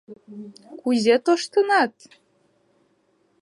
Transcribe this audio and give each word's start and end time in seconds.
—Кузе 0.79 1.15
тоштыныт?» 1.25 1.93